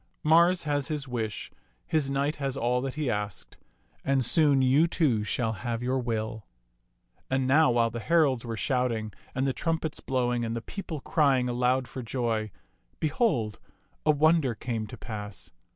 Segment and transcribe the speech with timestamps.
[0.23, 1.51] Mars has his wish,
[1.85, 3.57] his knight has all that he asked;
[4.03, 6.47] and soon you, too, shall have your will."
[7.29, 11.47] And now while the heralds were shouting and the trumpets blowing and the people crying
[11.47, 12.49] aloud for joy,
[12.99, 13.59] behold,
[14.03, 15.51] a wonder came to pass.